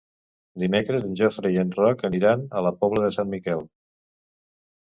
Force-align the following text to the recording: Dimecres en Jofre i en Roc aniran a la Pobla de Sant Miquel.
Dimecres 0.63 1.03
en 1.07 1.11
Jofre 1.19 1.51
i 1.55 1.59
en 1.65 1.75
Roc 1.81 2.03
aniran 2.11 2.47
a 2.49 2.65
la 2.69 2.73
Pobla 2.81 3.05
de 3.07 3.13
Sant 3.19 3.33
Miquel. 3.35 3.63